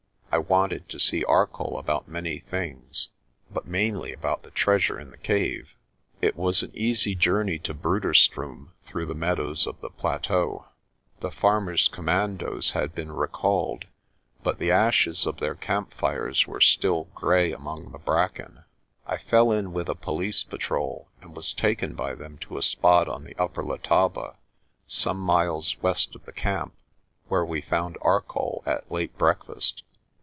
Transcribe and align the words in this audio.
I 0.33 0.37
wanted 0.37 0.87
to 0.87 0.97
see 0.97 1.25
Arcoll 1.25 1.77
rbout 1.83 2.07
many 2.07 2.39
things, 2.39 3.09
but 3.51 3.67
mainly 3.67 4.13
about 4.13 4.43
the 4.43 4.51
treasure 4.51 4.97
in 4.97 5.11
the 5.11 5.17
cave. 5.17 5.75
It 6.21 6.37
was 6.37 6.63
an 6.63 6.71
easy 6.73 7.15
journey 7.15 7.59
to 7.59 7.73
Bruderstroom 7.73 8.69
through 8.85 9.07
the 9.07 9.13
meadows 9.13 9.67
of 9.67 9.81
the 9.81 9.89
plateau. 9.89 10.67
The 11.19 11.31
farmers' 11.31 11.89
commandoes 11.89 12.71
had 12.71 12.95
been 12.95 13.11
recalled, 13.11 13.87
but 14.41 14.57
the 14.57 14.71
ashes 14.71 15.25
of 15.25 15.39
their 15.41 15.53
camp 15.53 15.93
fires 15.93 16.47
were 16.47 16.61
still 16.61 17.09
grey 17.13 17.51
among 17.51 17.91
the 17.91 17.99
bracken. 17.99 18.63
I 19.05 19.17
fell 19.17 19.51
in 19.51 19.73
with 19.73 19.89
a 19.89 19.95
police 19.95 20.45
patrol 20.45 21.09
and 21.19 21.35
was 21.35 21.51
taken 21.53 21.93
by 21.93 22.15
them 22.15 22.37
to 22.43 22.55
a 22.55 22.61
spot 22.61 23.09
on 23.09 23.25
the 23.25 23.35
Upper 23.35 23.63
Letaba, 23.65 24.37
some 24.87 25.19
miles 25.19 25.75
west 25.81 26.15
of 26.15 26.23
the 26.23 26.31
camp, 26.31 26.73
where 27.27 27.43
we 27.45 27.59
found 27.59 27.97
Arcoll 28.01 28.63
at 28.65 28.89
late 28.89 29.17
breakfast. 29.17 29.83